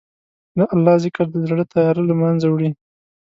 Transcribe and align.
د 0.57 0.59
الله 0.73 0.95
ذکر 1.03 1.25
د 1.31 1.35
زړه 1.49 1.63
تیاره 1.73 2.01
له 2.09 2.15
منځه 2.21 2.45
وړي. 2.49 2.69